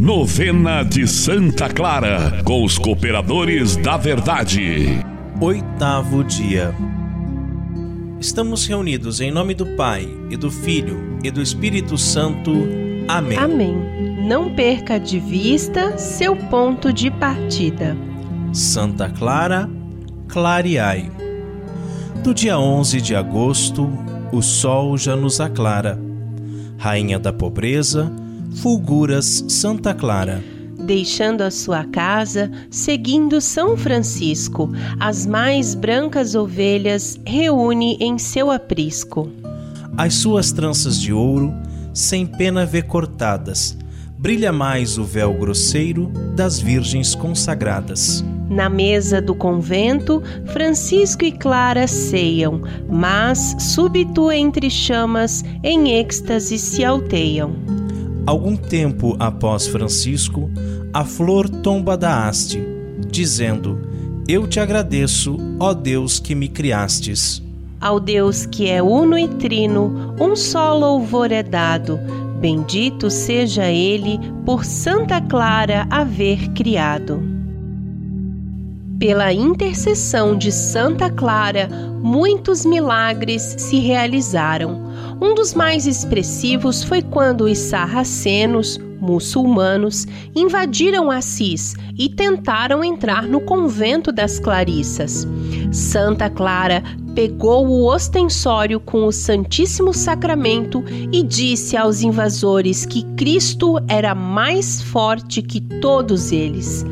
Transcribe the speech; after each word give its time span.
Novena 0.00 0.84
de 0.84 1.08
Santa 1.08 1.68
Clara, 1.68 2.40
com 2.44 2.62
os 2.62 2.78
cooperadores 2.78 3.74
da 3.74 3.96
verdade. 3.96 5.04
Oitavo 5.40 6.22
dia. 6.22 6.72
Estamos 8.20 8.64
reunidos 8.64 9.20
em 9.20 9.32
nome 9.32 9.54
do 9.54 9.66
Pai, 9.74 10.08
e 10.30 10.36
do 10.36 10.52
Filho, 10.52 11.18
e 11.24 11.32
do 11.32 11.42
Espírito 11.42 11.98
Santo. 11.98 12.52
Amém. 13.08 13.36
Amém. 13.36 13.74
Não 14.24 14.54
perca 14.54 15.00
de 15.00 15.18
vista 15.18 15.98
seu 15.98 16.36
ponto 16.36 16.92
de 16.92 17.10
partida. 17.10 17.96
Santa 18.52 19.10
Clara, 19.10 19.68
clareai. 20.28 21.10
Do 22.22 22.32
dia 22.32 22.56
11 22.56 23.00
de 23.00 23.16
agosto, 23.16 23.90
o 24.30 24.40
sol 24.42 24.96
já 24.96 25.16
nos 25.16 25.40
aclara. 25.40 26.00
Rainha 26.78 27.18
da 27.18 27.32
pobreza, 27.32 28.12
fulguras 28.56 29.44
Santa 29.48 29.94
Clara. 29.94 30.42
Deixando 30.78 31.42
a 31.42 31.50
sua 31.50 31.84
casa, 31.84 32.50
seguindo 32.70 33.40
São 33.40 33.76
Francisco, 33.76 34.70
as 34.98 35.26
mais 35.26 35.74
brancas 35.74 36.34
ovelhas 36.34 37.20
reúne 37.26 37.96
em 38.00 38.18
seu 38.18 38.50
aprisco. 38.50 39.30
As 39.96 40.14
suas 40.14 40.52
tranças 40.52 40.98
de 40.98 41.12
ouro, 41.12 41.52
sem 41.92 42.24
pena 42.24 42.64
vê 42.64 42.80
cortadas, 42.80 43.76
brilha 44.18 44.52
mais 44.52 44.96
o 44.98 45.04
véu 45.04 45.34
grosseiro 45.34 46.06
das 46.34 46.58
virgens 46.58 47.14
consagradas. 47.14 48.24
Na 48.48 48.70
mesa 48.70 49.20
do 49.20 49.34
convento, 49.34 50.22
Francisco 50.46 51.24
e 51.24 51.32
Clara 51.32 51.86
ceiam, 51.86 52.62
mas, 52.88 53.56
súbito 53.58 54.32
entre 54.32 54.70
chamas, 54.70 55.44
em 55.62 55.98
êxtase 55.98 56.58
se 56.58 56.82
alteiam. 56.82 57.77
Algum 58.28 58.58
tempo 58.58 59.16
após 59.18 59.66
Francisco, 59.66 60.50
a 60.92 61.02
flor 61.02 61.48
tomba 61.48 61.96
da 61.96 62.28
haste, 62.28 62.62
dizendo: 63.10 63.80
Eu 64.28 64.46
te 64.46 64.60
agradeço, 64.60 65.38
ó 65.58 65.72
Deus 65.72 66.20
que 66.20 66.34
me 66.34 66.46
criastes. 66.46 67.42
Ao 67.80 67.98
Deus 67.98 68.44
que 68.44 68.68
é 68.68 68.82
uno 68.82 69.18
e 69.18 69.26
trino, 69.26 70.14
um 70.20 70.36
só 70.36 70.76
louvor 70.76 71.32
é 71.32 71.42
dado. 71.42 71.98
Bendito 72.38 73.10
seja 73.10 73.64
ele 73.70 74.20
por 74.44 74.62
Santa 74.62 75.22
Clara 75.22 75.86
haver 75.88 76.50
criado. 76.50 77.37
Pela 78.98 79.32
intercessão 79.32 80.36
de 80.36 80.50
Santa 80.50 81.08
Clara, 81.08 81.68
muitos 82.02 82.66
milagres 82.66 83.54
se 83.56 83.78
realizaram. 83.78 84.88
Um 85.22 85.36
dos 85.36 85.54
mais 85.54 85.86
expressivos 85.86 86.82
foi 86.82 87.00
quando 87.00 87.42
os 87.42 87.58
sarracenos, 87.58 88.76
muçulmanos, 89.00 90.04
invadiram 90.34 91.12
Assis 91.12 91.76
e 91.96 92.08
tentaram 92.08 92.82
entrar 92.82 93.22
no 93.22 93.40
convento 93.40 94.10
das 94.10 94.40
Clarissas. 94.40 95.24
Santa 95.70 96.28
Clara 96.28 96.82
pegou 97.14 97.68
o 97.68 97.86
ostensório 97.86 98.80
com 98.80 99.04
o 99.04 99.12
Santíssimo 99.12 99.94
Sacramento 99.94 100.82
e 101.12 101.22
disse 101.22 101.76
aos 101.76 102.02
invasores 102.02 102.84
que 102.84 103.04
Cristo 103.14 103.76
era 103.86 104.12
mais 104.12 104.82
forte 104.82 105.40
que 105.40 105.60
todos 105.60 106.32
eles. 106.32 106.84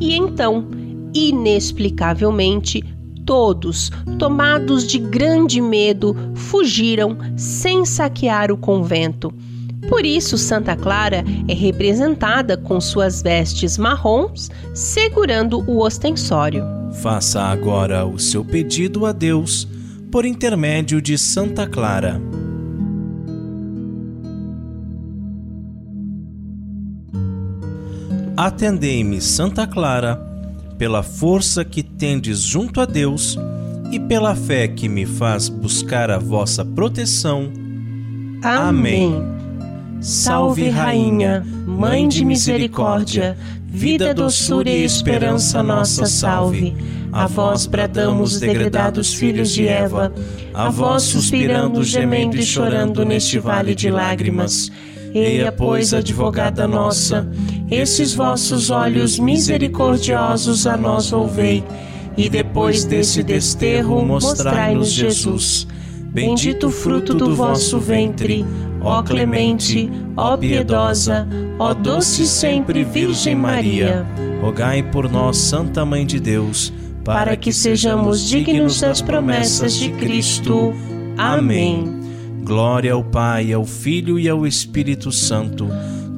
E 0.00 0.16
então, 0.16 0.77
inexplicavelmente, 1.14 2.84
todos, 3.24 3.90
tomados 4.18 4.86
de 4.86 4.98
grande 4.98 5.60
medo, 5.60 6.16
fugiram 6.34 7.18
sem 7.36 7.84
saquear 7.84 8.50
o 8.50 8.56
convento. 8.56 9.32
Por 9.88 10.04
isso, 10.04 10.36
Santa 10.36 10.76
Clara 10.76 11.24
é 11.46 11.54
representada 11.54 12.56
com 12.56 12.80
suas 12.80 13.22
vestes 13.22 13.78
marrons, 13.78 14.50
segurando 14.74 15.60
o 15.70 15.80
ostensório. 15.80 16.64
Faça 17.02 17.40
agora 17.40 18.04
o 18.04 18.18
seu 18.18 18.44
pedido 18.44 19.06
a 19.06 19.12
Deus 19.12 19.68
por 20.10 20.24
intermédio 20.24 21.00
de 21.00 21.16
Santa 21.16 21.66
Clara. 21.66 22.20
Atendei-me, 28.36 29.20
Santa 29.20 29.66
Clara, 29.66 30.27
pela 30.78 31.02
força 31.02 31.64
que 31.64 31.82
tendes 31.82 32.40
junto 32.40 32.80
a 32.80 32.86
Deus 32.86 33.36
e 33.90 33.98
pela 33.98 34.34
fé 34.34 34.68
que 34.68 34.88
me 34.88 35.04
faz 35.04 35.48
buscar 35.48 36.10
a 36.10 36.18
vossa 36.18 36.64
proteção. 36.64 37.50
Amém. 38.42 39.12
Salve, 40.00 40.68
Rainha, 40.68 41.44
Mãe 41.66 42.06
de 42.06 42.24
Misericórdia, 42.24 43.36
vida, 43.66 44.14
doçura 44.14 44.70
e 44.70 44.84
esperança 44.84 45.62
nossa, 45.62 46.06
salve. 46.06 46.76
A 47.10 47.26
vós 47.26 47.66
bradamos, 47.66 48.38
degredados 48.38 49.14
filhos 49.14 49.50
de 49.50 49.66
Eva, 49.66 50.12
a 50.54 50.68
vós 50.68 51.02
suspirando, 51.02 51.82
gemendo 51.82 52.36
e 52.36 52.42
chorando 52.42 53.04
neste 53.04 53.38
vale 53.38 53.74
de 53.74 53.90
lágrimas. 53.90 54.70
Eia, 55.14 55.50
pois, 55.50 55.94
advogada 55.94 56.68
nossa, 56.68 57.26
esses 57.70 58.14
vossos 58.14 58.70
olhos 58.70 59.18
misericordiosos 59.18 60.66
a 60.66 60.76
nós 60.76 61.10
volvei, 61.10 61.62
e 62.16 62.28
depois 62.28 62.84
desse 62.84 63.22
desterro 63.22 64.04
mostrai-nos 64.04 64.90
Jesus. 64.90 65.66
Bendito 66.10 66.70
fruto 66.70 67.14
do 67.14 67.34
vosso 67.34 67.78
ventre, 67.78 68.44
ó 68.80 69.02
clemente, 69.02 69.90
ó 70.16 70.36
piedosa, 70.36 71.28
ó 71.58 71.74
doce 71.74 72.26
sempre 72.26 72.82
Virgem 72.82 73.36
Maria. 73.36 74.06
Rogai 74.40 74.82
por 74.82 75.10
nós, 75.10 75.36
Santa 75.36 75.84
Mãe 75.84 76.06
de 76.06 76.18
Deus, 76.18 76.72
para 77.04 77.36
que 77.36 77.52
sejamos 77.52 78.26
dignos 78.26 78.80
das 78.80 79.02
promessas 79.02 79.74
de 79.74 79.90
Cristo. 79.92 80.72
Amém. 81.16 82.00
Glória 82.42 82.94
ao 82.94 83.04
Pai, 83.04 83.52
ao 83.52 83.64
Filho 83.64 84.18
e 84.18 84.28
ao 84.28 84.46
Espírito 84.46 85.12
Santo, 85.12 85.68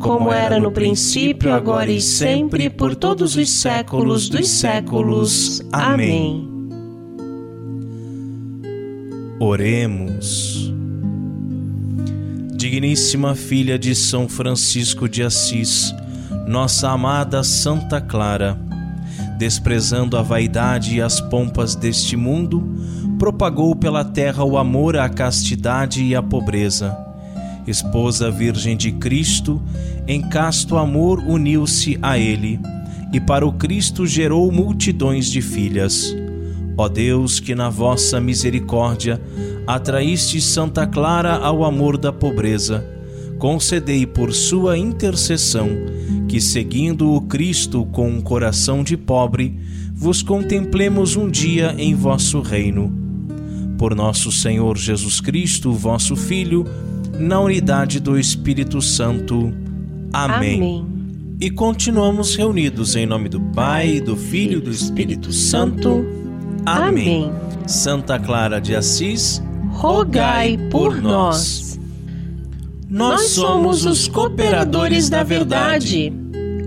como 0.00 0.32
era 0.32 0.58
no 0.58 0.70
princípio, 0.70 1.52
agora 1.52 1.90
e 1.90 2.00
sempre, 2.00 2.70
por 2.70 2.94
todos 2.94 3.36
os 3.36 3.50
séculos 3.50 4.28
dos 4.28 4.48
séculos. 4.48 5.60
Amém. 5.72 6.48
Oremos. 9.40 10.72
Digníssima 12.54 13.34
filha 13.34 13.78
de 13.78 13.94
São 13.94 14.28
Francisco 14.28 15.08
de 15.08 15.22
Assis, 15.22 15.94
nossa 16.46 16.90
amada 16.90 17.44
Santa 17.44 18.00
Clara, 18.00 18.58
desprezando 19.38 20.16
a 20.16 20.22
vaidade 20.22 20.96
e 20.96 21.00
as 21.00 21.20
pompas 21.20 21.76
deste 21.76 22.16
mundo, 22.16 22.66
propagou 23.16 23.76
pela 23.76 24.04
terra 24.04 24.42
o 24.44 24.58
amor 24.58 24.96
à 24.96 25.08
castidade 25.08 26.02
e 26.02 26.16
à 26.16 26.22
pobreza. 26.22 27.07
Esposa 27.70 28.30
Virgem 28.30 28.76
de 28.76 28.92
Cristo, 28.92 29.62
em 30.06 30.20
casto 30.20 30.76
amor 30.76 31.20
uniu-se 31.20 31.98
a 32.00 32.18
ele, 32.18 32.58
e 33.12 33.20
para 33.20 33.46
o 33.46 33.52
Cristo 33.52 34.06
gerou 34.06 34.50
multidões 34.50 35.26
de 35.26 35.40
filhas. 35.40 36.14
Ó 36.76 36.88
Deus, 36.88 37.40
que 37.40 37.54
na 37.54 37.68
vossa 37.68 38.20
misericórdia 38.20 39.20
atraíste 39.66 40.40
Santa 40.40 40.86
Clara 40.86 41.36
ao 41.36 41.64
amor 41.64 41.98
da 41.98 42.12
pobreza, 42.12 42.84
concedei 43.38 44.06
por 44.06 44.32
sua 44.32 44.78
intercessão 44.78 45.68
que, 46.28 46.40
seguindo 46.40 47.12
o 47.12 47.22
Cristo 47.22 47.86
com 47.86 48.08
um 48.08 48.20
coração 48.20 48.84
de 48.84 48.96
pobre, 48.96 49.58
vos 49.94 50.22
contemplemos 50.22 51.16
um 51.16 51.28
dia 51.28 51.74
em 51.78 51.94
vosso 51.94 52.40
reino. 52.40 52.92
Por 53.78 53.94
nosso 53.94 54.30
Senhor 54.30 54.76
Jesus 54.76 55.20
Cristo, 55.20 55.72
vosso 55.72 56.14
Filho, 56.14 56.66
na 57.18 57.40
unidade 57.40 58.00
do 58.00 58.18
Espírito 58.18 58.80
Santo. 58.80 59.52
Amém. 60.12 60.56
Amém. 60.56 60.86
E 61.40 61.50
continuamos 61.50 62.34
reunidos 62.34 62.96
em 62.96 63.06
nome 63.06 63.28
do 63.28 63.40
Pai, 63.40 64.00
do 64.00 64.16
Filho 64.16 64.58
e 64.58 64.62
do 64.62 64.70
Espírito 64.70 65.32
Santo. 65.32 66.04
Amém. 66.66 67.24
Amém. 67.24 67.32
Santa 67.66 68.18
Clara 68.18 68.60
de 68.60 68.74
Assis, 68.74 69.40
Rogai 69.70 70.58
por 70.70 71.00
nós. 71.00 71.78
Nós 72.88 73.30
somos 73.30 73.84
os 73.84 74.08
cooperadores 74.08 75.10
da 75.10 75.22
verdade. 75.22 76.12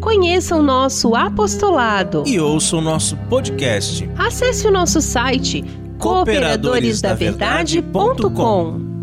Conheça 0.00 0.54
o 0.54 0.62
nosso 0.62 1.14
apostolado. 1.14 2.22
E 2.26 2.38
ouça 2.38 2.76
o 2.76 2.80
nosso 2.80 3.16
podcast 3.28 4.08
Acesse 4.16 4.68
o 4.68 4.70
nosso 4.70 5.00
site 5.00 5.64
cooperadoresdaverdade.com. 5.98 8.93